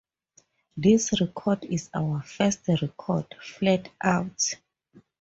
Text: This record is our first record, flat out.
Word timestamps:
This 0.75 1.21
record 1.21 1.63
is 1.65 1.91
our 1.93 2.23
first 2.23 2.67
record, 2.81 3.35
flat 3.39 3.87
out. 4.03 4.55